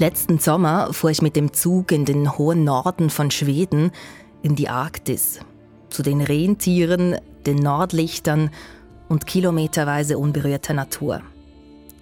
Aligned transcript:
Letzten 0.00 0.38
Sommer 0.38 0.92
fuhr 0.92 1.10
ich 1.10 1.22
mit 1.22 1.34
dem 1.34 1.52
Zug 1.52 1.90
in 1.90 2.04
den 2.04 2.38
hohen 2.38 2.62
Norden 2.62 3.10
von 3.10 3.32
Schweden 3.32 3.90
in 4.42 4.54
die 4.54 4.68
Arktis. 4.68 5.40
Zu 5.90 6.04
den 6.04 6.20
Rentieren, 6.20 7.16
den 7.46 7.56
Nordlichtern 7.56 8.50
und 9.08 9.26
kilometerweise 9.26 10.16
unberührter 10.16 10.72
Natur. 10.72 11.22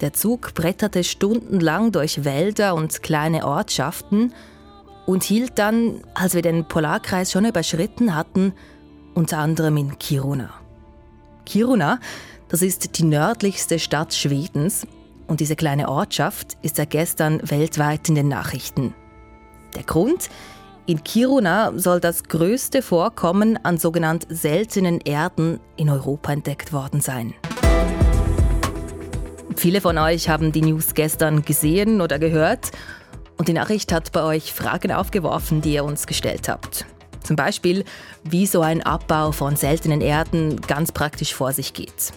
Der 0.02 0.12
Zug 0.12 0.52
bretterte 0.52 1.04
stundenlang 1.04 1.90
durch 1.90 2.22
Wälder 2.26 2.74
und 2.74 3.02
kleine 3.02 3.46
Ortschaften 3.46 4.34
und 5.06 5.24
hielt 5.24 5.58
dann, 5.58 6.02
als 6.12 6.34
wir 6.34 6.42
den 6.42 6.68
Polarkreis 6.68 7.32
schon 7.32 7.46
überschritten 7.46 8.14
hatten, 8.14 8.52
unter 9.14 9.38
anderem 9.38 9.78
in 9.78 9.98
Kiruna. 9.98 10.50
Kiruna, 11.46 11.98
das 12.48 12.60
ist 12.60 12.98
die 12.98 13.04
nördlichste 13.04 13.78
Stadt 13.78 14.12
Schwedens 14.12 14.86
und 15.26 15.40
diese 15.40 15.56
kleine 15.56 15.88
Ortschaft 15.88 16.56
ist 16.62 16.76
seit 16.76 16.90
gestern 16.90 17.40
weltweit 17.48 18.08
in 18.08 18.14
den 18.14 18.28
Nachrichten. 18.28 18.94
Der 19.74 19.82
Grund? 19.82 20.28
In 20.86 21.02
Kiruna 21.02 21.72
soll 21.76 21.98
das 21.98 22.24
größte 22.24 22.80
Vorkommen 22.80 23.58
an 23.64 23.76
sogenannten 23.76 24.32
seltenen 24.32 25.00
Erden 25.00 25.58
in 25.76 25.90
Europa 25.90 26.32
entdeckt 26.32 26.72
worden 26.72 27.00
sein. 27.00 27.34
Viele 29.56 29.80
von 29.80 29.98
euch 29.98 30.28
haben 30.28 30.52
die 30.52 30.62
News 30.62 30.94
gestern 30.94 31.42
gesehen 31.42 32.00
oder 32.00 32.18
gehört 32.18 32.70
und 33.36 33.48
die 33.48 33.52
Nachricht 33.52 33.90
hat 33.90 34.12
bei 34.12 34.22
euch 34.22 34.52
Fragen 34.52 34.92
aufgeworfen, 34.92 35.60
die 35.60 35.74
ihr 35.74 35.84
uns 35.84 36.06
gestellt 36.06 36.48
habt. 36.48 36.86
Zum 37.22 37.34
Beispiel, 37.34 37.84
wie 38.22 38.46
so 38.46 38.60
ein 38.60 38.82
Abbau 38.82 39.32
von 39.32 39.56
seltenen 39.56 40.00
Erden 40.00 40.60
ganz 40.60 40.92
praktisch 40.92 41.34
vor 41.34 41.52
sich 41.52 41.72
geht. 41.72 42.12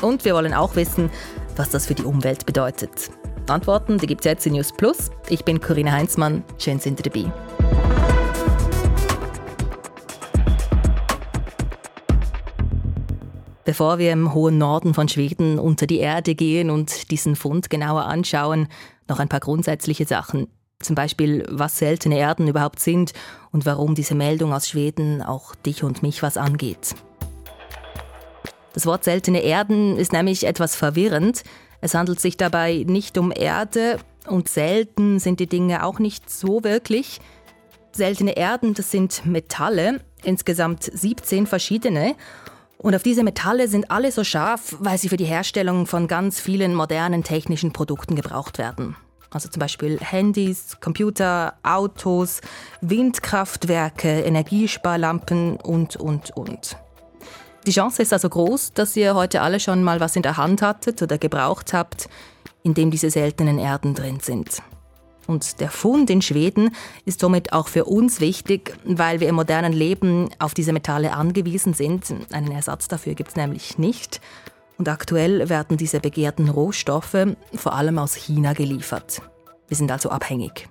Und 0.00 0.24
wir 0.24 0.34
wollen 0.34 0.54
auch 0.54 0.76
wissen, 0.76 1.10
was 1.56 1.70
das 1.70 1.86
für 1.86 1.94
die 1.94 2.04
Umwelt 2.04 2.46
bedeutet. 2.46 3.10
Antworten, 3.48 3.98
die 3.98 4.06
gibt 4.06 4.20
es 4.20 4.30
jetzt 4.30 4.46
in 4.46 4.54
News 4.54 4.72
Plus. 4.72 5.10
Ich 5.28 5.44
bin 5.44 5.60
Corinna 5.60 5.92
Heinzmann. 5.92 6.44
Schön 6.58 6.78
sind 6.78 6.98
Sie 6.98 7.02
dabei. 7.02 7.32
Bevor 13.64 13.98
wir 13.98 14.12
im 14.12 14.34
hohen 14.34 14.58
Norden 14.58 14.92
von 14.92 15.08
Schweden 15.08 15.58
unter 15.58 15.86
die 15.86 15.98
Erde 15.98 16.34
gehen 16.34 16.68
und 16.68 17.10
diesen 17.10 17.36
Fund 17.36 17.70
genauer 17.70 18.04
anschauen, 18.04 18.68
noch 19.08 19.20
ein 19.20 19.28
paar 19.28 19.40
grundsätzliche 19.40 20.04
Sachen. 20.04 20.48
Zum 20.80 20.96
Beispiel, 20.96 21.46
was 21.48 21.78
seltene 21.78 22.18
Erden 22.18 22.48
überhaupt 22.48 22.80
sind 22.80 23.12
und 23.52 23.64
warum 23.64 23.94
diese 23.94 24.16
Meldung 24.16 24.52
aus 24.52 24.68
Schweden 24.68 25.22
auch 25.22 25.54
dich 25.54 25.84
und 25.84 26.02
mich 26.02 26.22
was 26.22 26.36
angeht. 26.36 26.96
Das 28.72 28.86
Wort 28.86 29.04
seltene 29.04 29.42
Erden 29.42 29.96
ist 29.96 30.12
nämlich 30.12 30.46
etwas 30.46 30.76
verwirrend. 30.76 31.42
Es 31.80 31.94
handelt 31.94 32.20
sich 32.20 32.36
dabei 32.36 32.84
nicht 32.86 33.18
um 33.18 33.32
Erde 33.34 33.98
und 34.26 34.48
selten 34.48 35.18
sind 35.18 35.40
die 35.40 35.46
Dinge 35.46 35.84
auch 35.84 35.98
nicht 35.98 36.30
so 36.30 36.64
wirklich. 36.64 37.20
Seltene 37.92 38.36
Erden, 38.36 38.74
das 38.74 38.90
sind 38.90 39.26
Metalle, 39.26 40.00
insgesamt 40.22 40.84
17 40.84 41.46
verschiedene. 41.46 42.14
Und 42.78 42.94
auf 42.96 43.02
diese 43.02 43.22
Metalle 43.22 43.68
sind 43.68 43.90
alle 43.90 44.10
so 44.10 44.24
scharf, 44.24 44.76
weil 44.80 44.98
sie 44.98 45.08
für 45.08 45.16
die 45.16 45.24
Herstellung 45.24 45.86
von 45.86 46.08
ganz 46.08 46.40
vielen 46.40 46.74
modernen 46.74 47.22
technischen 47.22 47.72
Produkten 47.72 48.16
gebraucht 48.16 48.58
werden. 48.58 48.96
Also 49.30 49.48
zum 49.48 49.60
Beispiel 49.60 49.98
Handys, 50.00 50.78
Computer, 50.80 51.54
Autos, 51.62 52.40
Windkraftwerke, 52.80 54.20
Energiesparlampen 54.20 55.56
und, 55.56 55.96
und, 55.96 56.36
und. 56.36 56.76
Die 57.66 57.72
Chance 57.72 58.02
ist 58.02 58.12
also 58.12 58.28
groß, 58.28 58.72
dass 58.72 58.96
ihr 58.96 59.14
heute 59.14 59.40
alle 59.40 59.60
schon 59.60 59.84
mal 59.84 60.00
was 60.00 60.16
in 60.16 60.22
der 60.22 60.36
Hand 60.36 60.62
hattet 60.62 61.00
oder 61.00 61.16
gebraucht 61.16 61.72
habt, 61.72 62.08
in 62.64 62.74
dem 62.74 62.90
diese 62.90 63.10
seltenen 63.10 63.58
Erden 63.58 63.94
drin 63.94 64.18
sind. 64.20 64.62
Und 65.28 65.60
der 65.60 65.70
Fund 65.70 66.10
in 66.10 66.20
Schweden 66.22 66.74
ist 67.04 67.20
somit 67.20 67.52
auch 67.52 67.68
für 67.68 67.84
uns 67.84 68.20
wichtig, 68.20 68.76
weil 68.84 69.20
wir 69.20 69.28
im 69.28 69.36
modernen 69.36 69.72
Leben 69.72 70.28
auf 70.40 70.54
diese 70.54 70.72
Metalle 70.72 71.12
angewiesen 71.12 71.74
sind. 71.74 72.12
Einen 72.32 72.50
Ersatz 72.50 72.88
dafür 72.88 73.14
gibt 73.14 73.30
es 73.30 73.36
nämlich 73.36 73.78
nicht. 73.78 74.20
Und 74.78 74.88
aktuell 74.88 75.48
werden 75.48 75.76
diese 75.76 76.00
begehrten 76.00 76.48
Rohstoffe 76.48 77.26
vor 77.54 77.74
allem 77.74 77.98
aus 77.98 78.14
China 78.16 78.52
geliefert. 78.52 79.22
Wir 79.68 79.76
sind 79.76 79.92
also 79.92 80.10
abhängig. 80.10 80.68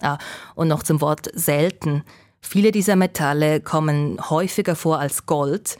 Ah, 0.00 0.18
und 0.54 0.68
noch 0.68 0.84
zum 0.84 1.00
Wort 1.00 1.28
selten. 1.34 2.04
Viele 2.42 2.72
dieser 2.72 2.96
Metalle 2.96 3.60
kommen 3.60 4.18
häufiger 4.28 4.76
vor 4.76 4.98
als 4.98 5.24
Gold 5.24 5.78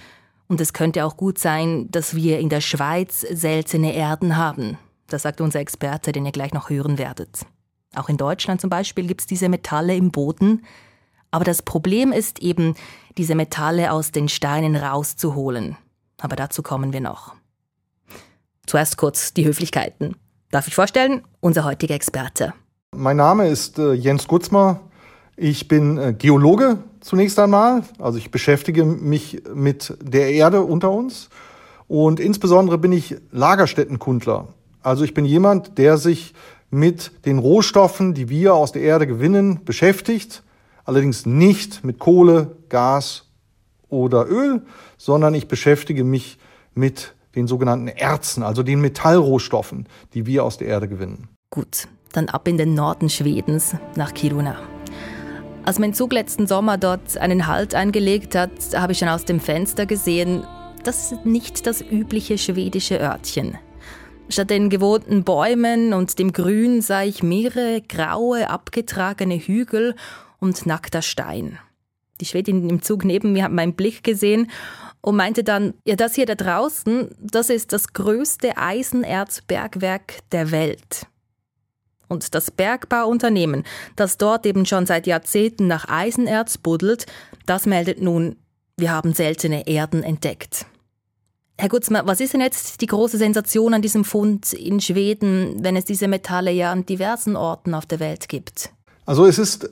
und 0.48 0.60
es 0.60 0.72
könnte 0.72 1.04
auch 1.04 1.16
gut 1.16 1.38
sein, 1.38 1.90
dass 1.90 2.14
wir 2.14 2.38
in 2.38 2.48
der 2.48 2.60
Schweiz 2.60 3.20
seltene 3.20 3.94
Erden 3.94 4.36
haben. 4.36 4.78
Das 5.08 5.22
sagt 5.22 5.40
unser 5.42 5.60
Experte, 5.60 6.12
den 6.12 6.24
ihr 6.24 6.32
gleich 6.32 6.54
noch 6.54 6.70
hören 6.70 6.96
werdet. 6.96 7.44
Auch 7.94 8.08
in 8.08 8.16
Deutschland 8.16 8.60
zum 8.60 8.70
Beispiel 8.70 9.06
gibt 9.06 9.20
es 9.20 9.26
diese 9.26 9.48
Metalle 9.48 9.94
im 9.94 10.10
Boden. 10.10 10.64
Aber 11.30 11.44
das 11.44 11.62
Problem 11.62 12.12
ist 12.12 12.38
eben, 12.38 12.74
diese 13.18 13.34
Metalle 13.34 13.92
aus 13.92 14.12
den 14.12 14.28
Steinen 14.28 14.76
rauszuholen. 14.76 15.76
Aber 16.20 16.36
dazu 16.36 16.62
kommen 16.62 16.92
wir 16.92 17.00
noch. 17.00 17.34
Zuerst 18.66 18.96
kurz 18.96 19.34
die 19.34 19.44
Höflichkeiten. 19.44 20.16
Darf 20.50 20.68
ich 20.68 20.74
vorstellen, 20.74 21.24
unser 21.40 21.64
heutiger 21.64 21.94
Experte. 21.94 22.54
Mein 22.94 23.16
Name 23.16 23.48
ist 23.48 23.78
äh, 23.78 23.92
Jens 23.92 24.28
Gutzmer. 24.28 24.80
Ich 25.36 25.68
bin 25.68 25.98
äh, 25.98 26.14
Geologe 26.16 26.78
zunächst 27.00 27.38
einmal, 27.38 27.82
also 27.98 28.18
ich 28.18 28.30
beschäftige 28.30 28.84
mich 28.84 29.42
mit 29.54 29.96
der 30.02 30.30
Erde 30.30 30.62
unter 30.62 30.90
uns 30.90 31.30
und 31.88 32.20
insbesondere 32.20 32.78
bin 32.78 32.92
ich 32.92 33.16
Lagerstättenkundler. 33.30 34.48
Also 34.82 35.04
ich 35.04 35.14
bin 35.14 35.24
jemand, 35.24 35.78
der 35.78 35.96
sich 35.96 36.34
mit 36.70 37.12
den 37.26 37.38
Rohstoffen, 37.38 38.14
die 38.14 38.28
wir 38.28 38.54
aus 38.54 38.72
der 38.72 38.82
Erde 38.82 39.06
gewinnen, 39.06 39.60
beschäftigt, 39.64 40.42
allerdings 40.84 41.26
nicht 41.26 41.84
mit 41.84 41.98
Kohle, 41.98 42.56
Gas 42.68 43.26
oder 43.88 44.28
Öl, 44.28 44.62
sondern 44.96 45.34
ich 45.34 45.48
beschäftige 45.48 46.04
mich 46.04 46.38
mit 46.74 47.14
den 47.36 47.46
sogenannten 47.46 47.88
Erzen, 47.88 48.42
also 48.42 48.62
den 48.62 48.80
Metallrohstoffen, 48.80 49.86
die 50.14 50.26
wir 50.26 50.44
aus 50.44 50.58
der 50.58 50.68
Erde 50.68 50.88
gewinnen. 50.88 51.28
Gut, 51.50 51.88
dann 52.12 52.28
ab 52.28 52.48
in 52.48 52.56
den 52.56 52.74
Norden 52.74 53.08
Schwedens 53.08 53.74
nach 53.96 54.14
Kiruna. 54.14 54.56
Als 55.64 55.78
mein 55.78 55.94
Zug 55.94 56.12
letzten 56.12 56.48
Sommer 56.48 56.76
dort 56.76 57.16
einen 57.18 57.46
Halt 57.46 57.74
eingelegt 57.74 58.34
hat, 58.34 58.50
habe 58.74 58.92
ich 58.92 58.98
schon 58.98 59.08
aus 59.08 59.24
dem 59.24 59.38
Fenster 59.38 59.86
gesehen, 59.86 60.44
das 60.82 61.12
ist 61.12 61.24
nicht 61.24 61.66
das 61.66 61.80
übliche 61.80 62.36
schwedische 62.36 63.00
Örtchen. 63.00 63.56
Statt 64.28 64.50
den 64.50 64.70
gewohnten 64.70 65.22
Bäumen 65.22 65.92
und 65.92 66.18
dem 66.18 66.32
Grün 66.32 66.82
sah 66.82 67.04
ich 67.04 67.22
mehrere 67.22 67.80
graue, 67.80 68.50
abgetragene 68.50 69.36
Hügel 69.36 69.94
und 70.40 70.66
nackter 70.66 71.02
Stein. 71.02 71.58
Die 72.20 72.24
Schwedin 72.24 72.68
im 72.68 72.82
Zug 72.82 73.04
neben 73.04 73.32
mir 73.32 73.44
hat 73.44 73.52
meinen 73.52 73.74
Blick 73.74 74.02
gesehen 74.02 74.50
und 75.00 75.16
meinte 75.16 75.44
dann, 75.44 75.74
ja, 75.84 75.94
das 75.94 76.16
hier 76.16 76.26
da 76.26 76.34
draußen, 76.34 77.10
das 77.20 77.50
ist 77.50 77.72
das 77.72 77.92
größte 77.92 78.56
Eisenerzbergwerk 78.56 80.18
der 80.32 80.50
Welt. 80.50 81.06
Und 82.12 82.34
das 82.34 82.50
Bergbauunternehmen, 82.50 83.64
das 83.96 84.18
dort 84.18 84.46
eben 84.46 84.66
schon 84.66 84.86
seit 84.86 85.06
Jahrzehnten 85.06 85.66
nach 85.66 85.88
Eisenerz 85.88 86.58
buddelt, 86.58 87.06
das 87.46 87.66
meldet 87.66 88.00
nun, 88.00 88.36
wir 88.76 88.92
haben 88.92 89.14
seltene 89.14 89.66
Erden 89.66 90.02
entdeckt. 90.02 90.66
Herr 91.58 91.68
Gutzmer, 91.68 92.06
was 92.06 92.20
ist 92.20 92.34
denn 92.34 92.40
jetzt 92.40 92.80
die 92.80 92.86
große 92.86 93.18
Sensation 93.18 93.74
an 93.74 93.82
diesem 93.82 94.04
Fund 94.04 94.52
in 94.52 94.80
Schweden, 94.80 95.62
wenn 95.62 95.76
es 95.76 95.84
diese 95.84 96.08
Metalle 96.08 96.50
ja 96.50 96.72
an 96.72 96.86
diversen 96.86 97.36
Orten 97.36 97.74
auf 97.74 97.86
der 97.86 98.00
Welt 98.00 98.28
gibt? 98.28 98.70
Also 99.06 99.26
es 99.26 99.38
ist 99.38 99.70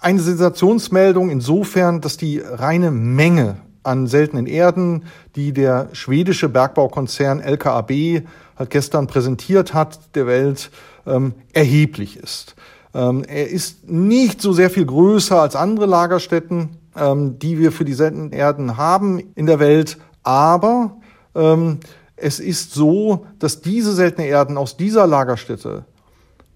eine 0.00 0.20
Sensationsmeldung 0.20 1.30
insofern, 1.30 2.00
dass 2.00 2.16
die 2.16 2.38
reine 2.38 2.90
Menge 2.90 3.56
an 3.82 4.06
seltenen 4.06 4.46
Erden, 4.46 5.04
die 5.36 5.52
der 5.52 5.88
schwedische 5.92 6.48
Bergbaukonzern 6.48 7.40
LKAB 7.40 8.22
halt 8.56 8.70
gestern 8.70 9.06
präsentiert 9.06 9.74
hat, 9.74 10.14
der 10.14 10.26
Welt 10.26 10.70
ähm, 11.06 11.34
erheblich 11.52 12.16
ist. 12.16 12.54
Ähm, 12.94 13.24
er 13.24 13.48
ist 13.48 13.88
nicht 13.88 14.40
so 14.40 14.52
sehr 14.52 14.70
viel 14.70 14.84
größer 14.84 15.40
als 15.40 15.56
andere 15.56 15.86
Lagerstätten, 15.86 16.76
ähm, 16.96 17.38
die 17.38 17.58
wir 17.58 17.72
für 17.72 17.84
die 17.84 17.94
seltenen 17.94 18.32
Erden 18.32 18.76
haben 18.76 19.18
in 19.34 19.46
der 19.46 19.58
Welt, 19.58 19.98
aber 20.22 20.96
ähm, 21.34 21.80
es 22.16 22.38
ist 22.38 22.72
so, 22.72 23.26
dass 23.38 23.62
diese 23.62 23.92
seltenen 23.92 24.28
Erden 24.28 24.56
aus 24.56 24.76
dieser 24.76 25.06
Lagerstätte 25.06 25.84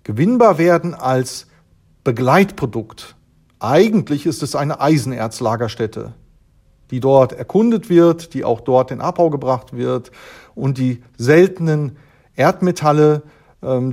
gewinnbar 0.04 0.58
werden 0.58 0.94
als 0.94 1.46
Begleitprodukt. 2.04 3.16
Eigentlich 3.58 4.26
ist 4.26 4.42
es 4.42 4.54
eine 4.54 4.80
Eisenerzlagerstätte, 4.80 6.12
die 6.90 7.00
dort 7.00 7.32
erkundet 7.32 7.88
wird, 7.88 8.34
die 8.34 8.44
auch 8.44 8.60
dort 8.60 8.90
in 8.90 9.00
Abbau 9.00 9.30
gebracht 9.30 9.76
wird 9.76 10.12
und 10.54 10.78
die 10.78 11.02
seltenen 11.16 11.96
Erdmetalle 12.36 13.22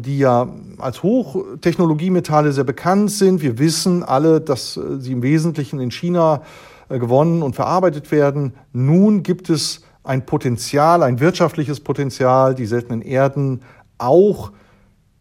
die 0.02 0.20
ja 0.20 0.48
als 0.78 1.04
Hochtechnologiemetalle 1.04 2.52
sehr 2.52 2.64
bekannt 2.64 3.12
sind. 3.12 3.42
Wir 3.42 3.60
wissen 3.60 4.04
alle, 4.04 4.42
dass 4.42 4.78
äh, 4.78 5.00
sie 5.00 5.14
im 5.14 5.24
Wesentlichen 5.24 5.80
in 5.80 5.92
China 5.92 6.42
äh, 6.90 7.00
gewonnen 7.00 7.42
und 7.42 7.56
verarbeitet 7.56 8.12
werden. 8.12 8.54
Nun 8.72 9.24
gibt 9.24 9.50
es 9.50 9.82
ein 10.04 10.26
Potenzial, 10.26 11.02
ein 11.02 11.20
wirtschaftliches 11.20 11.80
Potenzial, 11.80 12.56
die 12.56 12.66
seltenen 12.66 13.02
Erden 13.02 13.62
auch 13.98 14.52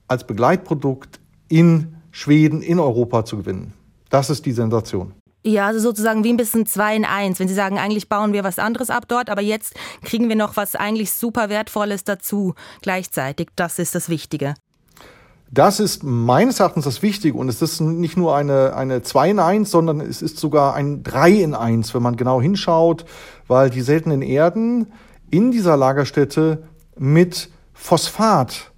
als 0.08 0.26
Begleitprodukt 0.26 1.20
in 1.48 1.94
Schweden, 2.10 2.62
in 2.62 2.78
Europa 2.78 3.24
zu 3.24 3.38
gewinnen. 3.38 3.72
Das 4.10 4.28
ist 4.28 4.44
die 4.44 4.52
Sensation. 4.52 5.12
Ja, 5.44 5.66
also 5.66 5.80
sozusagen 5.80 6.22
wie 6.22 6.32
ein 6.32 6.36
bisschen 6.36 6.66
zwei 6.66 6.94
in 6.94 7.04
eins. 7.04 7.40
Wenn 7.40 7.48
Sie 7.48 7.54
sagen, 7.54 7.78
eigentlich 7.78 8.08
bauen 8.08 8.32
wir 8.32 8.44
was 8.44 8.58
anderes 8.58 8.90
ab 8.90 9.04
dort, 9.08 9.28
aber 9.28 9.40
jetzt 9.40 9.74
kriegen 10.04 10.28
wir 10.28 10.36
noch 10.36 10.56
was 10.56 10.76
eigentlich 10.76 11.12
super 11.12 11.48
Wertvolles 11.48 12.04
dazu 12.04 12.54
gleichzeitig. 12.80 13.48
Das 13.56 13.78
ist 13.78 13.94
das 13.94 14.08
Wichtige. 14.08 14.54
Das 15.50 15.80
ist 15.80 16.02
meines 16.02 16.60
Erachtens 16.60 16.86
das 16.86 17.02
Wichtige 17.02 17.36
und 17.36 17.48
es 17.48 17.60
ist 17.60 17.80
nicht 17.80 18.16
nur 18.16 18.34
eine, 18.34 18.74
eine 18.74 19.02
2 19.02 19.30
in 19.32 19.38
1, 19.38 19.70
sondern 19.70 20.00
es 20.00 20.22
ist 20.22 20.38
sogar 20.38 20.74
ein 20.74 21.02
3 21.02 21.30
in 21.30 21.54
1, 21.54 21.92
wenn 21.92 22.02
man 22.02 22.16
genau 22.16 22.40
hinschaut, 22.40 23.04
weil 23.48 23.68
die 23.68 23.82
seltenen 23.82 24.22
Erden 24.22 24.92
in 25.30 25.50
dieser 25.50 25.76
Lagerstätte 25.76 26.62
mit 26.96 27.50
Phosphat 27.74 28.71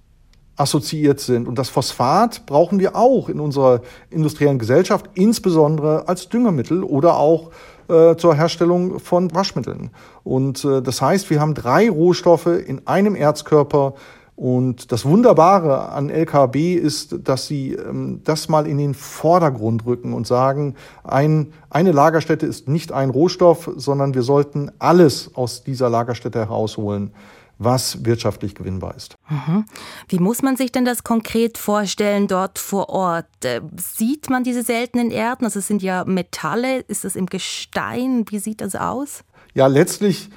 assoziiert 0.55 1.19
sind. 1.19 1.47
Und 1.47 1.59
das 1.59 1.69
Phosphat 1.69 2.45
brauchen 2.45 2.79
wir 2.79 2.95
auch 2.95 3.29
in 3.29 3.39
unserer 3.39 3.81
industriellen 4.09 4.59
Gesellschaft, 4.59 5.09
insbesondere 5.13 6.07
als 6.07 6.29
Düngemittel 6.29 6.83
oder 6.83 7.17
auch 7.17 7.51
äh, 7.87 8.15
zur 8.15 8.35
Herstellung 8.35 8.99
von 8.99 9.33
Waschmitteln. 9.35 9.91
Und 10.23 10.63
äh, 10.63 10.81
das 10.81 11.01
heißt, 11.01 11.29
wir 11.29 11.39
haben 11.39 11.53
drei 11.53 11.89
Rohstoffe 11.89 12.47
in 12.47 12.87
einem 12.87 13.15
Erzkörper. 13.15 13.93
Und 14.37 14.91
das 14.91 15.05
Wunderbare 15.05 15.89
an 15.89 16.09
LKB 16.09 16.75
ist, 16.75 17.15
dass 17.23 17.47
sie 17.47 17.73
ähm, 17.73 18.21
das 18.25 18.49
mal 18.49 18.67
in 18.67 18.77
den 18.77 18.93
Vordergrund 18.93 19.85
rücken 19.85 20.13
und 20.13 20.27
sagen, 20.27 20.75
ein, 21.03 21.53
eine 21.69 21.93
Lagerstätte 21.93 22.45
ist 22.45 22.67
nicht 22.67 22.91
ein 22.91 23.11
Rohstoff, 23.11 23.71
sondern 23.77 24.13
wir 24.13 24.23
sollten 24.23 24.71
alles 24.77 25.31
aus 25.35 25.63
dieser 25.63 25.89
Lagerstätte 25.89 26.39
herausholen 26.39 27.11
was 27.57 28.05
wirtschaftlich 28.05 28.55
gewinnbar 28.55 28.95
ist. 28.95 29.15
Mhm. 29.29 29.65
Wie 30.07 30.19
muss 30.19 30.41
man 30.41 30.57
sich 30.57 30.71
denn 30.71 30.85
das 30.85 31.03
konkret 31.03 31.57
vorstellen 31.57 32.27
dort 32.27 32.59
vor 32.59 32.89
Ort? 32.89 33.25
Äh, 33.43 33.61
sieht 33.77 34.29
man 34.29 34.43
diese 34.43 34.63
seltenen 34.63 35.11
Erden? 35.11 35.45
Also 35.45 35.59
es 35.59 35.67
sind 35.67 35.81
ja 35.81 36.03
Metalle, 36.05 36.79
ist 36.79 37.05
das 37.05 37.15
im 37.15 37.27
Gestein? 37.27 38.25
Wie 38.29 38.39
sieht 38.39 38.61
das 38.61 38.75
aus? 38.75 39.23
Ja, 39.53 39.67
letztlich 39.67 40.29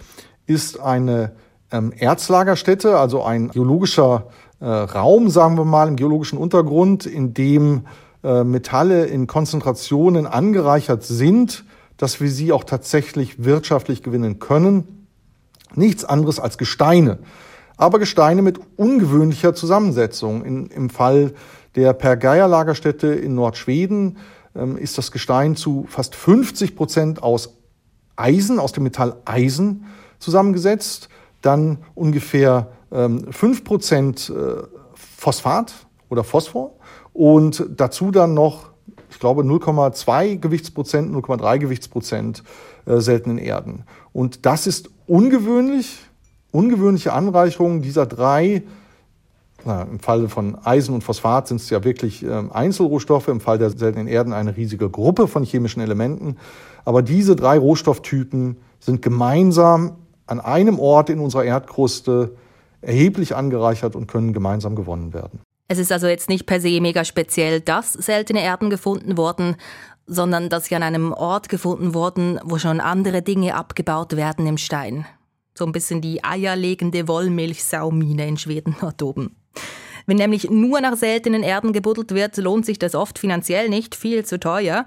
ist 0.47 0.79
eine 0.79 1.33
ähm, 1.73 1.93
Erzlagerstätte, 1.93 2.99
also 2.99 3.23
ein 3.23 3.49
geologischer 3.51 4.29
äh, 4.61 4.67
Raum, 4.67 5.29
sagen 5.29 5.57
wir 5.57 5.65
mal, 5.65 5.89
im 5.89 5.97
geologischen 5.97 6.39
Untergrund, 6.39 7.05
in 7.05 7.35
dem 7.35 7.87
äh, 8.23 8.45
Metalle 8.45 9.07
in 9.07 9.27
Konzentrationen 9.27 10.27
angereichert 10.27 11.03
sind, 11.03 11.65
dass 11.97 12.21
wir 12.21 12.31
sie 12.31 12.53
auch 12.53 12.65
tatsächlich 12.65 13.45
wirtschaftlich 13.45 14.03
gewinnen 14.03 14.39
können 14.39 14.98
Nichts 15.75 16.05
anderes 16.05 16.41
als 16.41 16.59
Gesteine. 16.59 17.19
Aber 17.77 17.99
Gesteine 17.99 18.43
mit 18.43 18.61
ungewöhnlicher 18.77 19.55
Zusammensetzung. 19.55 20.45
In, 20.45 20.67
Im 20.67 20.91
Fall 20.91 21.33
der 21.77 21.93
Pergeia-Lagerstätte 21.93 23.09
in 23.09 23.35
Nordschweden 23.35 24.19
ähm, 24.57 24.77
ist 24.77 24.99
das 24.99 25.13
Gestein 25.13 25.57
zu 25.57 25.87
fast 25.89 26.15
50 26.15 26.75
Prozent 26.75 27.23
aus 27.23 27.57
Eisen, 28.17 28.59
aus 28.59 28.73
dem 28.73 28.83
Metall 28.83 29.17
Eisen 29.25 29.85
zusammengesetzt. 30.19 31.09
Dann 31.41 31.79
ungefähr 31.95 32.73
ähm, 32.91 33.33
5 33.33 33.65
Prozent 33.65 34.31
äh, 34.35 34.63
Phosphat 34.95 35.73
oder 36.09 36.25
Phosphor 36.25 36.75
und 37.13 37.65
dazu 37.77 38.11
dann 38.11 38.35
noch, 38.35 38.71
ich 39.11 39.19
glaube, 39.19 39.43
0,2 39.43 40.39
Gewichtsprozent, 40.39 41.15
0,3 41.15 41.59
Gewichtsprozent 41.59 42.43
äh, 42.89 43.01
seltenen 43.01 43.39
Erden. 43.39 43.85
Und 44.13 44.47
das 44.47 44.67
ist 44.67 44.91
ungewöhnlich, 45.07 45.99
ungewöhnliche 46.51 47.13
Anreicherungen 47.13 47.83
dieser 47.83 48.07
drei, 48.07 48.63
na, 49.65 49.83
im 49.83 49.99
Fall 50.01 50.29
von 50.29 50.57
Eisen 50.65 50.95
und 50.95 51.03
Phosphat 51.03 51.49
sind 51.49 51.61
es 51.61 51.69
ja 51.69 51.85
wirklich 51.85 52.25
äh, 52.25 52.45
Einzelrohstoffe, 52.51 53.29
im 53.29 53.41
Fall 53.41 53.59
der 53.59 53.71
seltenen 53.71 54.07
Erden 54.07 54.33
eine 54.33 54.57
riesige 54.57 54.89
Gruppe 54.89 55.29
von 55.29 55.45
chemischen 55.45 55.83
Elementen. 55.83 56.37
Aber 56.85 57.03
diese 57.03 57.37
drei 57.37 57.59
Rohstofftypen 57.59 58.57
sind 58.81 59.03
gemeinsam 59.03 59.97
an 60.27 60.41
einem 60.41 60.79
Ort 60.79 61.11
in 61.11 61.21
unserer 61.21 61.45
Erdkruste 61.45 62.37
erheblich 62.81 63.35
angereichert 63.35 63.97
und 63.97 64.07
können 64.07 64.33
gemeinsam 64.33 64.77
gewonnen 64.77 65.13
werden. 65.13 65.41
Es 65.69 65.79
ist 65.79 65.93
also 65.93 66.07
jetzt 66.07 66.31
nicht 66.31 66.47
per 66.47 66.61
se 66.61 66.81
mega 66.81 67.05
speziell, 67.05 67.61
dass 67.61 67.93
seltene 67.93 68.43
Erden 68.43 68.71
gefunden 68.71 69.19
wurden, 69.19 69.57
sondern 70.09 70.49
dass 70.49 70.65
sie 70.67 70.75
an 70.75 70.83
einem 70.83 71.13
Ort 71.13 71.49
gefunden 71.49 71.95
wurden, 71.95 72.41
wo 72.43 72.59
schon 72.59 72.81
andere 72.81 73.23
Dinge 73.23 73.55
abgebaut 73.55 74.17
werden 74.17 74.47
im 74.47 74.59
Stein. 74.59 75.07
So 75.55 75.65
ein 75.65 75.73
bisschen 75.73 76.01
die 76.01 76.25
eierlegende 76.25 77.07
Wollmilchsaumine 77.07 78.27
in 78.27 78.39
Schweden 78.39 78.77
dort 78.81 79.03
oben. 79.03 79.37
Wenn 80.07 80.17
nämlich 80.17 80.49
nur 80.49 80.81
nach 80.81 80.97
seltenen 80.97 81.43
Erden 81.43 81.75
gebuddelt 81.75 82.15
wird, 82.15 82.39
lohnt 82.39 82.65
sich 82.65 82.79
das 82.79 82.95
oft 82.95 83.19
finanziell 83.19 83.69
nicht, 83.69 83.95
viel 83.95 84.25
zu 84.25 84.41
teuer. 84.41 84.87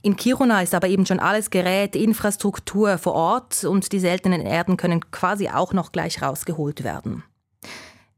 In 0.00 0.16
Kiruna 0.16 0.62
ist 0.62 0.74
aber 0.74 0.88
eben 0.88 1.04
schon 1.04 1.20
alles 1.20 1.50
Gerät, 1.50 1.94
Infrastruktur 1.94 2.96
vor 2.96 3.12
Ort 3.12 3.64
und 3.64 3.92
die 3.92 4.00
seltenen 4.00 4.40
Erden 4.40 4.78
können 4.78 5.10
quasi 5.10 5.50
auch 5.50 5.74
noch 5.74 5.92
gleich 5.92 6.22
rausgeholt 6.22 6.84
werden. 6.84 7.22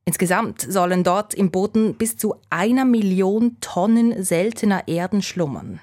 Insgesamt 0.05 0.61
sollen 0.61 1.03
dort 1.03 1.35
im 1.35 1.51
Boden 1.51 1.95
bis 1.95 2.17
zu 2.17 2.37
einer 2.51 2.85
Million 2.85 3.56
Tonnen 3.61 4.23
seltener 4.23 4.87
Erden 4.87 5.23
schlummern. 5.23 5.81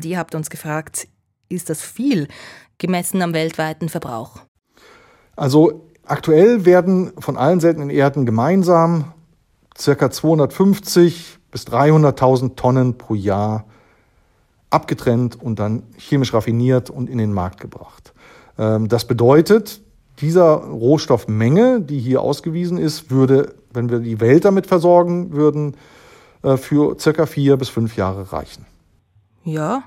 Und 0.00 0.06
ihr 0.06 0.16
habt 0.16 0.34
uns 0.34 0.48
gefragt, 0.48 1.08
ist 1.50 1.68
das 1.68 1.82
viel 1.82 2.26
gemessen 2.78 3.20
am 3.20 3.34
weltweiten 3.34 3.90
Verbrauch? 3.90 4.38
Also 5.36 5.90
aktuell 6.06 6.64
werden 6.64 7.12
von 7.18 7.36
allen 7.36 7.60
seltenen 7.60 7.90
Erden 7.90 8.24
gemeinsam 8.24 9.12
ca. 9.74 10.10
250 10.10 11.38
bis 11.50 11.66
300.000 11.66 12.56
Tonnen 12.56 12.96
pro 12.96 13.14
Jahr 13.14 13.66
abgetrennt 14.70 15.38
und 15.38 15.58
dann 15.58 15.82
chemisch 15.98 16.32
raffiniert 16.32 16.88
und 16.88 17.10
in 17.10 17.18
den 17.18 17.34
Markt 17.34 17.60
gebracht. 17.60 18.14
Ähm, 18.56 18.88
das 18.88 19.06
bedeutet, 19.06 19.82
dieser 20.22 20.54
Rohstoffmenge, 20.64 21.82
die 21.82 21.98
hier 21.98 22.22
ausgewiesen 22.22 22.78
ist, 22.78 23.10
würde, 23.10 23.54
wenn 23.70 23.90
wir 23.90 23.98
die 23.98 24.18
Welt 24.20 24.46
damit 24.46 24.66
versorgen 24.66 25.32
würden, 25.32 25.76
äh, 26.42 26.56
für 26.56 26.98
circa 26.98 27.26
vier 27.26 27.58
bis 27.58 27.68
fünf 27.68 27.98
Jahre 27.98 28.32
reichen. 28.32 28.64
Ja. 29.44 29.82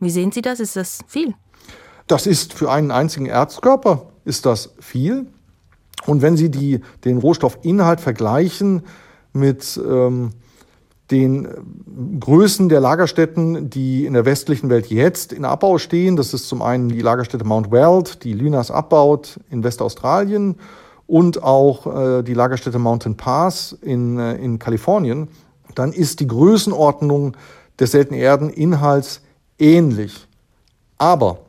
Wie 0.00 0.10
sehen 0.10 0.32
Sie 0.32 0.42
das? 0.42 0.60
Ist 0.60 0.76
das 0.76 1.00
viel? 1.06 1.34
Das 2.06 2.26
ist 2.26 2.52
für 2.54 2.70
einen 2.70 2.90
einzigen 2.90 3.26
Erzkörper 3.26 4.06
ist 4.24 4.46
das 4.46 4.74
viel. 4.80 5.26
Und 6.06 6.22
wenn 6.22 6.36
Sie 6.36 6.50
die, 6.50 6.80
den 7.04 7.18
Rohstoffinhalt 7.18 8.00
vergleichen 8.00 8.82
mit 9.32 9.80
ähm, 9.84 10.30
den 11.10 11.48
Größen 12.18 12.68
der 12.68 12.80
Lagerstätten, 12.80 13.70
die 13.70 14.06
in 14.06 14.14
der 14.14 14.24
westlichen 14.24 14.70
Welt 14.70 14.86
jetzt 14.86 15.32
in 15.32 15.44
Abbau 15.44 15.78
stehen, 15.78 16.16
das 16.16 16.34
ist 16.34 16.48
zum 16.48 16.62
einen 16.62 16.88
die 16.88 17.00
Lagerstätte 17.00 17.44
Mount 17.44 17.70
Weld, 17.70 18.24
die 18.24 18.32
Lynas 18.32 18.70
abbaut 18.70 19.38
in 19.50 19.62
Westaustralien 19.62 20.56
und 21.06 21.42
auch 21.42 21.86
äh, 21.86 22.22
die 22.22 22.34
Lagerstätte 22.34 22.78
Mountain 22.78 23.16
Pass 23.16 23.76
in, 23.82 24.18
äh, 24.18 24.36
in 24.36 24.58
Kalifornien, 24.58 25.28
dann 25.74 25.92
ist 25.92 26.20
die 26.20 26.26
Größenordnung 26.26 27.36
des 27.82 27.90
seltenen 27.90 28.20
Erdeninhalts 28.20 29.20
ähnlich. 29.58 30.28
Aber 30.98 31.40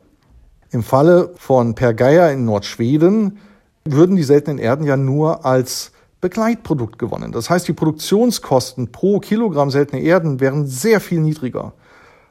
im 0.70 0.82
Falle 0.82 1.32
von 1.36 1.76
Pergeia 1.76 2.28
in 2.30 2.44
Nordschweden 2.44 3.38
würden 3.84 4.16
die 4.16 4.24
seltenen 4.24 4.58
Erden 4.58 4.84
ja 4.84 4.96
nur 4.96 5.46
als 5.46 5.92
Begleitprodukt 6.20 6.98
gewonnen. 6.98 7.30
Das 7.30 7.50
heißt, 7.50 7.68
die 7.68 7.72
Produktionskosten 7.72 8.90
pro 8.90 9.20
Kilogramm 9.20 9.70
seltene 9.70 10.02
Erden 10.02 10.40
wären 10.40 10.66
sehr 10.66 11.00
viel 11.00 11.20
niedriger 11.20 11.72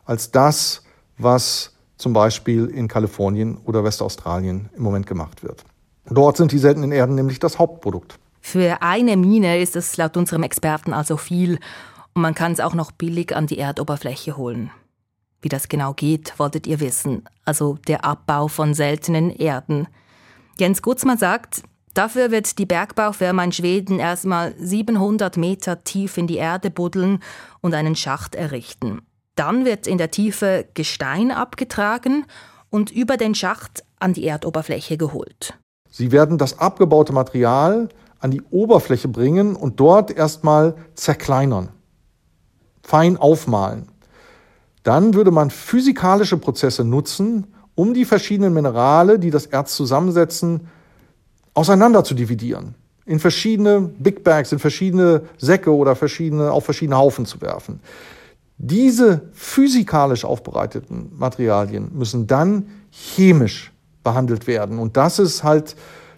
als 0.03 0.31
das, 0.31 0.83
was 1.17 1.72
zum 1.98 2.12
Beispiel 2.12 2.65
in 2.65 2.89
Kalifornien 2.89 3.57
oder 3.63 3.86
Westaustralien 3.86 4.69
im 4.75 4.83
Moment 4.83 5.07
gemacht 5.07 5.43
wird. 5.43 5.63
Dort 6.10 6.36
sind 6.36 6.51
die 6.51 6.57
seltenen 6.57 6.91
Erden 6.91 7.15
nämlich 7.15 7.39
das 7.39 7.57
Hauptprodukt. 7.57 8.19
Für 8.41 8.81
eine 8.81 9.15
Mine 9.15 9.62
ist 9.62 9.77
es 9.77 9.95
laut 9.95 10.17
unserem 10.17 10.43
Experten 10.43 10.91
also 10.91 11.15
viel 11.15 11.60
und 12.13 12.22
man 12.22 12.36
kann 12.36 12.51
es 12.51 12.60
auch 12.60 12.74
noch 12.74 12.91
billig 12.91 13.36
an 13.36 13.48
die 13.48 13.58
Erdoberfläche 13.58 14.38
holen. 14.38 14.72
Wie 15.41 15.50
das 15.50 15.67
genau 15.67 15.93
geht, 15.93 16.39
wolltet 16.39 16.67
ihr 16.67 16.79
wissen, 16.79 17.24
also 17.43 17.77
der 17.88 18.05
Abbau 18.05 18.48
von 18.48 18.74
seltenen 18.74 19.29
Erden. 19.29 19.88
Jens 20.58 20.82
Gutzmann 20.82 21.17
sagt, 21.17 21.63
dafür 21.93 22.32
wird 22.32 22.58
die 22.60 22.65
Bergbaufirma 22.65 23.43
in 23.43 23.51
Schweden 23.51 24.00
erstmal 24.00 24.55
700 24.58 25.36
Meter 25.36 25.84
tief 25.84 26.17
in 26.17 26.27
die 26.27 26.38
Erde 26.38 26.70
buddeln 26.70 27.20
und 27.60 27.74
einen 27.74 27.96
Schacht 27.96 28.36
errichten. 28.36 29.01
Dann 29.36 29.65
wird 29.65 29.86
in 29.86 29.98
der 29.98 30.12
Tiefe 30.12 30.65
Gestein 30.75 31.32
abgetragen 31.32 32.25
und 32.70 32.91
über 32.91 33.17
den 33.17 33.36
Schacht 33.36 33.84
an 34.00 34.13
die 34.13 34.25
Erdoberfläche 34.25 34.96
geholt. 34.96 35.60
Sie 35.89 36.12
werden 36.12 36.38
das 36.38 36.58
abgebaute 36.60 37.12
Material 37.12 37.89
an 38.20 38.32
die 38.32 38.41
Oberfläche 38.43 39.10
bringen 39.10 39.55
und 39.55 39.79
dort 39.79 40.10
erstmal 40.10 40.75
zerkleinern 40.96 41.70
fein 42.84 43.18
aufmalen. 43.18 43.88
Dann 44.84 45.16
würde 45.16 45.32
man 45.32 45.50
physikalische 45.50 46.38
Prozesse 46.38 46.84
nutzen, 46.84 47.48
um 47.74 47.96
die 47.96 48.06
verschiedenen 48.06 48.54
Minerale, 48.54 49.18
die 49.18 49.32
das 49.32 49.48
Erz 49.48 49.75
zusammensetzen, 49.75 50.68
auseinander 51.56 52.04
zu 52.04 52.13
dividieren. 52.13 52.75
in 53.06 53.20
verschiedene 53.20 53.82
Big 53.82 54.24
Bags, 54.24 54.52
in 54.52 54.60
verschiedene 54.60 55.24
Säcke 55.38 55.75
oder 55.75 55.96
verschiedene, 55.96 56.52
auf 56.52 56.66
verschiedene 56.66 56.98
Haufen 56.98 57.25
zu 57.25 57.42
werfen. 57.42 57.80
Diese 58.58 59.30
physikalisch 59.34 60.24
aufbereiteten 60.24 61.12
Materialien 61.18 61.92
müssen 61.94 62.28
dann 62.28 62.68
chemisch 62.92 63.72
behandelt 64.04 64.48
werden. 64.48 64.80
Und 64.80 64.96
das 64.96 65.20
ist 65.20 65.44
halt 65.44 65.75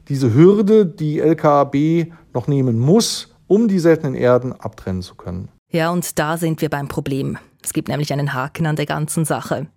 diese 0.09 0.33
Hürde, 0.33 0.85
die 0.85 1.19
LKAB 1.19 2.11
noch 2.33 2.47
nehmen 2.47 2.79
muss, 2.79 3.33
um 3.47 3.67
die 3.67 3.79
seltenen 3.79 4.13
Erden 4.13 4.53
abtrennen 4.53 5.01
zu 5.01 5.15
können. 5.15 5.49
Ja, 5.75 5.89
und 5.89 6.17
da 6.19 6.37
sind 6.37 6.61
wir 6.61 6.69
beim 6.69 6.87
Problem. 6.87 7.37
Es 7.61 7.73
gibt 7.73 7.89
nämlich 7.89 8.13
einen 8.13 8.33
Haken 8.33 8.65
an 8.65 8.77
der 8.77 8.85
ganzen 8.85 9.25
Sache. 9.25 9.67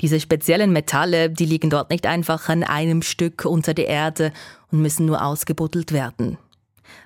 Diese 0.00 0.20
speziellen 0.20 0.72
Metalle, 0.72 1.28
die 1.28 1.44
liegen 1.44 1.70
dort 1.70 1.90
nicht 1.90 2.06
einfach 2.06 2.48
an 2.48 2.62
einem 2.62 3.02
Stück 3.02 3.44
unter 3.44 3.74
der 3.74 3.88
Erde 3.88 4.32
und 4.70 4.80
müssen 4.80 5.06
nur 5.06 5.24
ausgebuddelt 5.24 5.90
werden. 5.90 6.38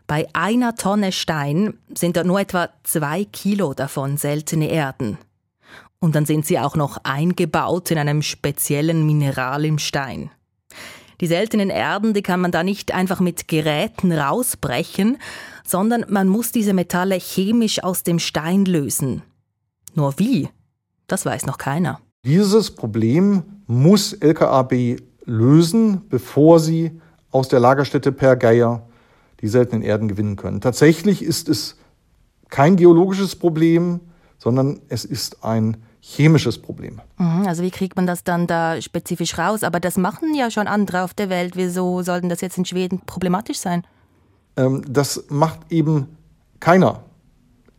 Bei 0.06 0.28
einer 0.34 0.74
Tonne 0.74 1.10
Stein 1.12 1.78
sind 1.94 2.18
dort 2.18 2.26
nur 2.26 2.38
etwa 2.38 2.68
zwei 2.82 3.24
Kilo 3.24 3.72
davon 3.72 4.18
seltene 4.18 4.68
Erden. 4.68 5.16
Und 5.98 6.14
dann 6.14 6.26
sind 6.26 6.44
sie 6.44 6.58
auch 6.58 6.76
noch 6.76 6.98
eingebaut 7.04 7.90
in 7.90 7.96
einem 7.96 8.20
speziellen 8.20 9.06
Mineral 9.06 9.64
im 9.64 9.78
Stein. 9.78 10.30
Die 11.22 11.26
seltenen 11.26 11.70
Erden, 11.70 12.12
die 12.12 12.22
kann 12.22 12.40
man 12.40 12.52
da 12.52 12.62
nicht 12.62 12.92
einfach 12.92 13.20
mit 13.20 13.48
Geräten 13.48 14.12
rausbrechen, 14.12 15.16
sondern 15.68 16.06
man 16.08 16.28
muss 16.28 16.50
diese 16.50 16.72
Metalle 16.72 17.16
chemisch 17.16 17.84
aus 17.84 18.02
dem 18.02 18.18
Stein 18.18 18.64
lösen. 18.64 19.22
Nur 19.94 20.18
wie? 20.18 20.48
Das 21.06 21.26
weiß 21.26 21.44
noch 21.46 21.58
keiner. 21.58 22.00
Dieses 22.24 22.70
Problem 22.70 23.42
muss 23.66 24.14
LKAB 24.14 24.96
lösen, 25.24 26.08
bevor 26.08 26.58
sie 26.58 27.00
aus 27.30 27.48
der 27.48 27.60
Lagerstätte 27.60 28.12
Per 28.12 28.36
Geier 28.36 28.88
die 29.40 29.48
seltenen 29.48 29.82
Erden 29.82 30.08
gewinnen 30.08 30.36
können. 30.36 30.60
Tatsächlich 30.60 31.22
ist 31.22 31.48
es 31.48 31.76
kein 32.48 32.76
geologisches 32.76 33.36
Problem, 33.36 34.00
sondern 34.38 34.80
es 34.88 35.04
ist 35.04 35.44
ein 35.44 35.76
chemisches 36.00 36.58
Problem. 36.58 37.00
Mhm, 37.18 37.46
also 37.46 37.62
wie 37.62 37.70
kriegt 37.70 37.96
man 37.96 38.06
das 38.06 38.24
dann 38.24 38.46
da 38.46 38.80
spezifisch 38.80 39.36
raus? 39.36 39.62
Aber 39.62 39.80
das 39.80 39.98
machen 39.98 40.34
ja 40.34 40.50
schon 40.50 40.66
andere 40.66 41.02
auf 41.02 41.12
der 41.12 41.28
Welt. 41.28 41.56
Wieso 41.56 42.02
sollten 42.02 42.30
das 42.30 42.40
jetzt 42.40 42.56
in 42.56 42.64
Schweden 42.64 43.02
problematisch 43.04 43.58
sein? 43.58 43.84
Ähm, 44.58 44.82
das 44.86 45.24
macht 45.30 45.60
eben 45.70 46.18
keiner 46.60 47.04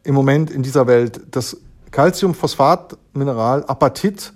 im 0.03 0.15
Moment 0.15 0.49
in 0.49 0.63
dieser 0.63 0.87
Welt. 0.87 1.21
Das 1.31 1.57
Calciumphosphatmineral 1.91 3.65
Apatit 3.65 4.33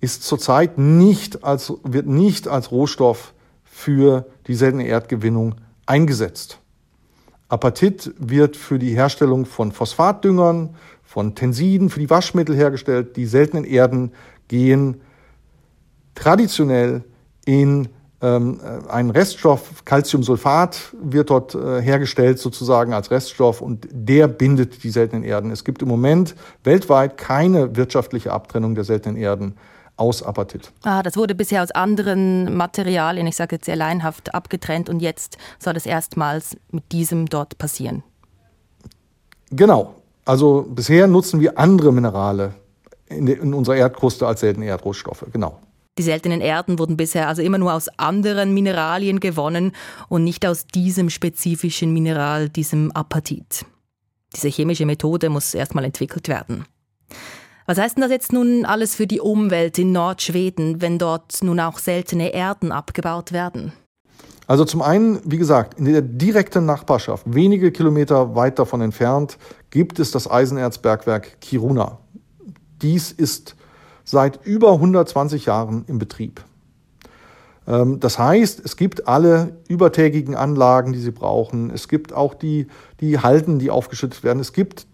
ist 0.00 0.22
zurzeit 0.22 0.78
nicht 0.78 1.42
als, 1.42 1.72
wird 1.82 2.06
nicht 2.06 2.46
als 2.46 2.70
Rohstoff 2.70 3.32
für 3.64 4.26
die 4.46 4.54
seltene 4.54 4.86
Erdgewinnung 4.86 5.54
eingesetzt. 5.86 6.58
Apatit 7.48 8.12
wird 8.18 8.56
für 8.56 8.78
die 8.78 8.94
Herstellung 8.94 9.46
von 9.46 9.72
Phosphatdüngern, 9.72 10.76
von 11.04 11.34
Tensiden, 11.34 11.88
für 11.88 12.00
die 12.00 12.10
Waschmittel 12.10 12.54
hergestellt. 12.54 13.16
Die 13.16 13.26
seltenen 13.26 13.64
Erden 13.64 14.12
gehen 14.48 15.00
traditionell 16.14 17.04
in 17.44 17.88
ähm, 18.22 18.60
einen 18.88 19.10
Reststoff, 19.10 19.84
Calciumsulfat 19.84 20.94
wird 21.02 21.30
dort 21.30 21.54
äh, 21.54 21.82
hergestellt 21.82 22.38
sozusagen 22.38 22.94
als 22.94 23.10
Reststoff 23.10 23.60
und 23.60 23.86
der 23.90 24.26
bindet 24.26 24.82
die 24.84 24.90
seltenen 24.90 25.22
Erden. 25.22 25.50
Es 25.50 25.64
gibt 25.64 25.82
im 25.82 25.88
Moment 25.88 26.34
weltweit 26.64 27.18
keine 27.18 27.76
wirtschaftliche 27.76 28.32
Abtrennung 28.32 28.74
der 28.74 28.84
seltenen 28.84 29.16
Erden 29.16 29.56
aus 29.96 30.22
Apatit. 30.22 30.72
Ah, 30.82 31.02
das 31.02 31.16
wurde 31.16 31.34
bisher 31.34 31.62
aus 31.62 31.70
anderen 31.70 32.56
Materialien, 32.56 33.26
ich 33.26 33.36
sage 33.36 33.56
jetzt 33.56 33.66
sehr 33.66 33.76
leinhaft, 33.76 34.34
abgetrennt 34.34 34.88
und 34.88 35.00
jetzt 35.00 35.38
soll 35.58 35.76
es 35.76 35.86
erstmals 35.86 36.56
mit 36.70 36.92
diesem 36.92 37.26
dort 37.26 37.58
passieren. 37.58 38.02
Genau. 39.50 39.94
Also 40.24 40.66
bisher 40.68 41.06
nutzen 41.06 41.40
wir 41.40 41.58
andere 41.58 41.92
Minerale 41.92 42.54
in, 43.06 43.26
in 43.28 43.54
unserer 43.54 43.76
Erdkruste 43.76 44.26
als 44.26 44.40
seltene 44.40 44.66
Erdrohstoffe. 44.66 45.24
Genau. 45.32 45.60
Die 45.98 46.02
seltenen 46.02 46.40
Erden 46.40 46.78
wurden 46.78 46.96
bisher 46.96 47.26
also 47.26 47.40
immer 47.40 47.58
nur 47.58 47.72
aus 47.72 47.88
anderen 47.96 48.52
Mineralien 48.52 49.18
gewonnen 49.18 49.72
und 50.08 50.24
nicht 50.24 50.44
aus 50.44 50.66
diesem 50.66 51.08
spezifischen 51.08 51.92
Mineral, 51.92 52.50
diesem 52.50 52.92
Apatit. 52.92 53.64
Diese 54.34 54.48
chemische 54.48 54.84
Methode 54.84 55.30
muss 55.30 55.54
erstmal 55.54 55.84
entwickelt 55.84 56.28
werden. 56.28 56.66
Was 57.64 57.78
heißt 57.78 57.96
denn 57.96 58.02
das 58.02 58.10
jetzt 58.10 58.32
nun 58.32 58.64
alles 58.64 58.94
für 58.94 59.06
die 59.06 59.20
Umwelt 59.20 59.78
in 59.78 59.92
Nordschweden, 59.92 60.82
wenn 60.82 60.98
dort 60.98 61.42
nun 61.42 61.58
auch 61.58 61.78
seltene 61.78 62.28
Erden 62.28 62.70
abgebaut 62.72 63.32
werden? 63.32 63.72
Also 64.46 64.64
zum 64.64 64.82
einen, 64.82 65.20
wie 65.24 65.38
gesagt, 65.38 65.78
in 65.78 65.86
der 65.86 66.02
direkten 66.02 66.66
Nachbarschaft, 66.66 67.24
wenige 67.26 67.72
Kilometer 67.72 68.36
weit 68.36 68.58
davon 68.60 68.80
entfernt, 68.80 69.38
gibt 69.70 69.98
es 69.98 70.12
das 70.12 70.30
Eisenerzbergwerk 70.30 71.40
Kiruna. 71.40 71.98
Dies 72.82 73.10
ist 73.10 73.56
seit 74.06 74.46
über 74.46 74.72
120 74.72 75.44
Jahren 75.44 75.84
im 75.88 75.98
Betrieb. 75.98 76.42
Ähm, 77.66 78.00
das 78.00 78.18
heißt, 78.18 78.64
es 78.64 78.76
gibt 78.76 79.06
alle 79.08 79.58
übertägigen 79.68 80.34
Anlagen, 80.34 80.94
die 80.94 81.00
Sie 81.00 81.10
brauchen. 81.10 81.70
Es 81.70 81.88
gibt 81.88 82.14
auch 82.14 82.32
die, 82.32 82.68
die 83.00 83.18
Halden, 83.18 83.58
die 83.58 83.70
aufgeschüttet 83.70 84.24
werden. 84.24 84.38
Es 84.38 84.54
gibt 84.54 84.86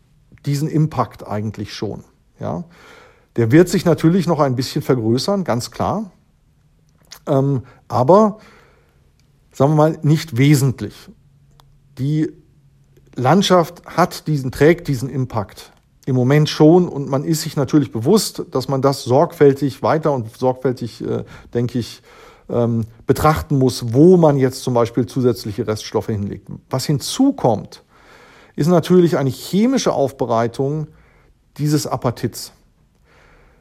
diesen 0.47 0.69
Impact 0.69 1.27
eigentlich 1.27 1.75
schon. 1.75 2.03
Ja? 2.41 2.65
Der 3.37 3.53
wird 3.53 3.69
sich 3.69 3.85
natürlich 3.85 4.27
noch 4.27 4.41
ein 4.41 4.57
bisschen 4.57 4.83
vergrößern, 4.83 5.45
ganz 5.45 5.71
klar. 5.71 6.11
Ähm, 7.27 7.63
aber, 7.87 8.39
sagen 9.53 9.73
wir 9.73 9.77
mal, 9.77 9.99
nicht 10.03 10.39
wesentlich. 10.39 11.11
Die 11.99 12.33
Landschaft 13.15 13.85
hat 13.85 14.27
diesen, 14.27 14.51
trägt 14.51 14.89
diesen 14.89 15.11
Impact 15.11 15.73
im 16.07 16.17
Moment 16.17 16.49
schon 16.49 16.89
und 16.89 17.09
man 17.09 17.25
ist 17.25 17.43
sich 17.43 17.57
natürlich 17.57 17.93
bewusst, 17.93 18.45
dass 18.51 18.69
man 18.69 18.83
das 18.83 19.05
sorgfältig 19.05 19.83
weiter 19.83 20.13
und 20.13 20.37
sorgfältig, 20.37 21.03
äh, 21.07 21.25
denke 21.55 21.79
ich, 21.79 22.03
ähm, 22.51 22.87
betrachten 23.07 23.59
muss, 23.59 23.93
wo 23.93 24.17
man 24.17 24.37
jetzt 24.37 24.63
zum 24.63 24.75
Beispiel 24.75 25.07
zusätzliche 25.07 25.67
Reststoffe 25.67 26.09
hinlegt. 26.09 26.49
Was 26.71 26.87
hinzukommt, 26.87 27.85
ist 28.57 28.67
natürlich 28.67 29.17
eine 29.17 29.31
chemische 29.31 29.93
Aufbereitung 29.93 30.89
dieses 31.57 31.87
Apatits. 31.87 32.53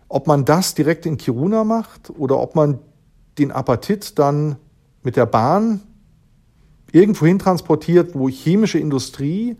Ob 0.10 0.28
man 0.28 0.44
das 0.44 0.74
direkt 0.74 1.06
in 1.06 1.18
Kiruna 1.18 1.64
macht 1.64 2.10
oder 2.10 2.40
ob 2.40 2.56
man 2.56 2.80
den 3.38 3.52
Apatit 3.52 4.20
dann 4.20 4.58
mit 5.04 5.16
der 5.16 5.26
Bahn 5.26 5.82
irgendwohin 6.92 7.40
transportiert, 7.40 8.14
wo 8.14 8.28
chemische 8.28 8.78
Industrie, 8.78 9.56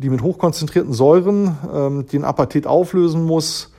die 0.00 0.08
mit 0.08 0.22
hochkonzentrierten 0.22 0.94
Säuren 0.94 1.58
ähm, 1.72 2.06
den 2.06 2.24
Apatit 2.24 2.66
auflösen 2.66 3.24
muss, 3.24 3.72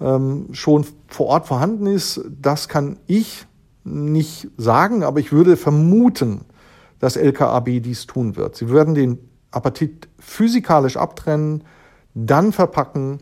ähm, 0.00 0.48
schon 0.52 0.84
vor 1.06 1.26
Ort 1.26 1.46
vorhanden 1.46 1.86
ist, 1.86 2.20
das 2.40 2.68
kann 2.68 2.98
ich 3.06 3.46
nicht 3.84 4.48
sagen, 4.56 5.04
aber 5.04 5.20
ich 5.20 5.30
würde 5.32 5.56
vermuten, 5.56 6.40
dass 6.98 7.16
LKAB 7.16 7.80
dies 7.80 8.06
tun 8.06 8.34
wird. 8.34 8.56
Sie 8.56 8.70
werden 8.70 8.96
den 8.96 9.18
Apatit 9.52 10.08
physikalisch 10.18 10.96
abtrennen, 10.96 11.62
dann 12.14 12.52
verpacken 12.52 13.18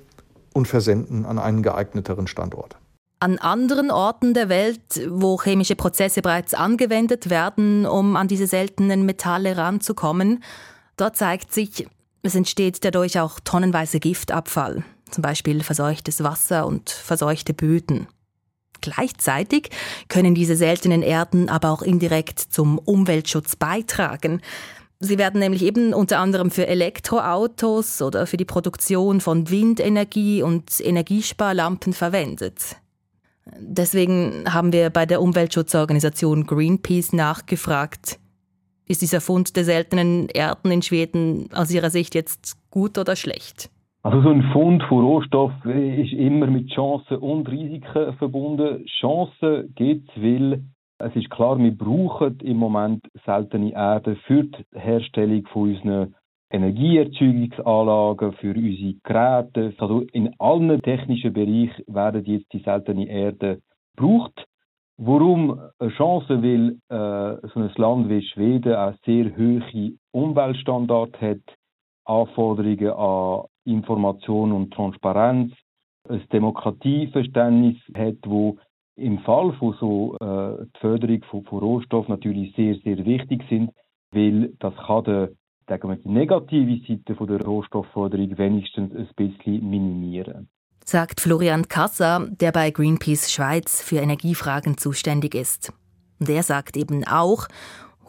und 0.54 0.66
versenden 0.66 1.26
an 1.26 1.38
einen 1.38 1.62
geeigneteren 1.62 2.26
Standort. 2.26 2.76
An 3.20 3.38
anderen 3.38 3.90
Orten 3.90 4.32
der 4.32 4.48
Welt, 4.48 4.80
wo 5.10 5.38
chemische 5.38 5.76
Prozesse 5.76 6.22
bereits 6.22 6.54
angewendet 6.54 7.28
werden, 7.28 7.84
um 7.84 8.16
an 8.16 8.28
diese 8.28 8.46
seltenen 8.46 9.04
Metalle 9.04 9.58
ranzukommen, 9.58 10.42
dort 10.96 11.16
zeigt 11.16 11.52
sich, 11.52 11.86
es 12.22 12.34
entsteht 12.34 12.84
dadurch 12.84 13.18
auch 13.20 13.40
tonnenweise 13.40 14.00
Giftabfall, 14.00 14.84
zum 15.10 15.22
Beispiel 15.22 15.62
verseuchtes 15.62 16.22
Wasser 16.22 16.66
und 16.66 16.90
verseuchte 16.90 17.54
Böden. 17.54 18.08
Gleichzeitig 18.80 19.70
können 20.08 20.34
diese 20.34 20.56
seltenen 20.56 21.02
Erden 21.02 21.48
aber 21.48 21.70
auch 21.70 21.82
indirekt 21.82 22.40
zum 22.40 22.78
Umweltschutz 22.78 23.56
beitragen, 23.56 24.42
Sie 24.98 25.18
werden 25.18 25.40
nämlich 25.40 25.62
eben 25.62 25.92
unter 25.92 26.18
anderem 26.20 26.50
für 26.50 26.66
Elektroautos 26.66 28.00
oder 28.00 28.26
für 28.26 28.38
die 28.38 28.46
Produktion 28.46 29.20
von 29.20 29.50
Windenergie 29.50 30.42
und 30.42 30.80
Energiesparlampen 30.80 31.92
verwendet. 31.92 32.76
Deswegen 33.58 34.52
haben 34.52 34.72
wir 34.72 34.90
bei 34.90 35.04
der 35.04 35.20
Umweltschutzorganisation 35.20 36.46
Greenpeace 36.46 37.12
nachgefragt, 37.12 38.18
ist 38.88 39.02
dieser 39.02 39.20
Fund 39.20 39.56
der 39.56 39.64
seltenen 39.64 40.28
Erden 40.28 40.70
in 40.70 40.82
Schweden 40.82 41.48
aus 41.54 41.72
Ihrer 41.72 41.90
Sicht 41.90 42.14
jetzt 42.14 42.56
gut 42.70 42.98
oder 42.98 43.16
schlecht? 43.16 43.70
Also 44.02 44.22
so 44.22 44.28
ein 44.28 44.42
Fund 44.52 44.84
von 44.84 45.04
Rohstoffen 45.04 45.98
ist 45.98 46.12
immer 46.12 46.46
mit 46.46 46.70
Chancen 46.70 47.16
und 47.16 47.48
Risiken 47.48 48.14
verbunden. 48.18 48.86
Chancen 49.00 49.74
gibt 49.74 50.08
es, 50.10 50.22
weil 50.22 50.62
es 50.98 51.16
ist 51.16 51.28
klar, 51.30 51.58
wir 51.58 51.76
brauchen 51.76 52.38
im 52.40 52.56
Moment 52.56 53.04
seltene 53.24 53.72
Erde 53.72 54.16
für 54.26 54.44
die 54.44 54.64
Herstellung 54.72 55.44
von 55.52 55.74
unseren 55.74 56.14
Energieerzeugungsanlagen, 56.50 58.32
für 58.34 58.54
unsere 58.54 58.94
Geräte. 59.02 59.74
Also 59.78 60.02
in 60.12 60.32
allen 60.38 60.80
technischen 60.82 61.32
Bereichen 61.32 61.82
werden 61.88 62.24
jetzt 62.24 62.52
die 62.52 62.60
seltenen 62.60 63.08
Erden 63.08 63.60
gebraucht. 63.96 64.46
Warum 64.98 65.60
eine 65.78 65.90
Chance? 65.90 66.42
Weil 66.42 66.78
äh, 66.88 67.48
so 67.48 67.60
ein 67.60 67.70
Land 67.76 68.08
wie 68.08 68.22
Schweden 68.22 68.74
auch 68.74 68.94
sehr 69.04 69.36
hohe 69.36 69.92
Umweltstandards 70.12 71.20
hat, 71.20 71.42
Anforderungen 72.06 72.90
an 72.90 73.44
Information 73.64 74.52
und 74.52 74.72
Transparenz, 74.72 75.52
ein 76.08 76.22
Demokratieverständnis 76.32 77.76
hat, 77.94 78.16
wo 78.24 78.56
im 78.96 79.18
Fall 79.18 79.52
von 79.54 79.74
so 79.78 80.16
äh, 80.18 80.64
die 80.64 80.80
Förderung 80.80 81.22
von, 81.30 81.44
von 81.44 81.58
Rohstoffen 81.58 82.12
natürlich 82.12 82.54
sehr, 82.54 82.76
sehr 82.76 83.04
wichtig 83.04 83.42
sind, 83.50 83.72
weil 84.12 84.54
das 84.60 84.74
kann 84.76 85.04
der, 85.04 85.30
sagen 85.68 85.90
wir, 85.90 85.96
die 85.96 86.08
negative 86.08 86.86
Seite 86.86 87.14
von 87.14 87.26
der 87.26 87.44
Rohstoffförderung 87.44 88.38
wenigstens 88.38 88.94
ein 88.94 89.08
bisschen 89.14 89.68
minimieren. 89.68 90.48
Sagt 90.88 91.20
Florian 91.20 91.66
Kasser, 91.66 92.28
der 92.30 92.52
bei 92.52 92.70
Greenpeace 92.70 93.32
Schweiz 93.32 93.82
für 93.82 93.96
Energiefragen 93.96 94.78
zuständig 94.78 95.34
ist. 95.34 95.72
Und 96.20 96.28
er 96.28 96.44
sagt 96.44 96.76
eben 96.76 97.04
auch, 97.04 97.48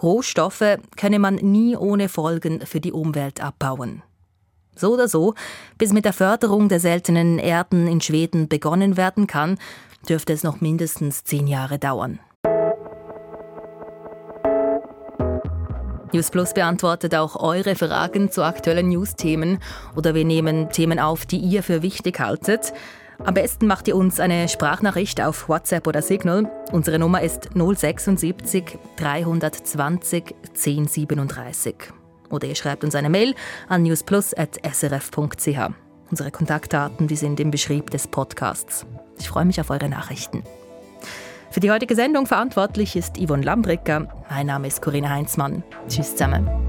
Rohstoffe 0.04 0.78
könne 0.96 1.18
man 1.18 1.36
nie 1.36 1.76
ohne 1.76 2.08
Folgen 2.08 2.64
für 2.68 2.80
die 2.80 2.92
Umwelt 2.92 3.42
abbauen. 3.42 4.04
So 4.76 4.94
oder 4.94 5.08
so, 5.08 5.34
bis 5.80 5.92
mit 5.92 6.06
der 6.06 6.14
Förderung 6.14 6.70
der 6.70 6.80
seltenen 6.80 7.40
Erden 7.40 7.88
in 7.88 8.00
Schweden 8.00 8.48
begonnen 8.48 8.96
werden 8.96 9.26
kann, 9.26 9.58
dürfte 10.08 10.34
es 10.34 10.44
noch 10.44 10.62
mindestens 10.62 11.24
zehn 11.24 11.48
Jahre 11.48 11.80
dauern. 11.80 12.20
News 16.14 16.32
Plus 16.32 16.54
beantwortet 16.54 17.16
auch 17.16 17.36
eure 17.36 17.76
Fragen 17.76 18.32
zu 18.32 18.44
aktuellen 18.44 18.90
News-Themen 18.90 19.60
oder 19.96 20.16
wir 20.16 20.26
nehmen 20.26 20.70
Themen 20.70 21.00
auf, 21.00 21.26
die 21.26 21.38
ihr 21.38 21.64
für 21.64 21.82
wichtig 21.82 22.20
haltet. 22.20 22.74
Am 23.24 23.34
besten 23.34 23.68
macht 23.68 23.88
ihr 23.88 23.96
uns 23.96 24.20
eine 24.20 24.48
Sprachnachricht 24.48 25.22
auf 25.22 25.50
WhatsApp 25.50 25.88
oder 25.88 26.02
Signal. 26.02 26.52
Unsere 26.72 27.00
Nummer 27.00 27.22
ist 27.22 27.50
076 27.56 28.78
320 28.98 30.36
1037. 30.48 31.76
Oder 32.30 32.48
ihr 32.48 32.56
schreibt 32.56 32.84
uns 32.84 32.96
eine 32.96 33.10
Mail 33.10 33.34
an 33.68 33.84
newsplus.srf.ch. 33.84 35.60
Unsere 36.10 36.32
Kontaktdaten 36.32 37.08
die 37.08 37.16
sind 37.16 37.40
im 37.40 37.52
Beschrieb 37.52 37.90
des 37.90 38.08
Podcasts. 38.08 38.86
Ich 39.18 39.30
freue 39.30 39.46
mich 39.46 39.60
auf 39.60 39.70
eure 39.70 39.90
Nachrichten. 39.90 40.44
Für 41.58 41.62
die 41.62 41.72
heutige 41.72 41.96
Sendung 41.96 42.28
verantwortlich 42.28 42.96
ist 42.96 43.18
Yvonne 43.18 43.42
Lambricker. 43.42 44.08
Mein 44.30 44.46
Name 44.46 44.68
ist 44.68 44.80
Corinna 44.80 45.10
Heinzmann. 45.10 45.64
Tschüss 45.88 46.12
zusammen. 46.12 46.67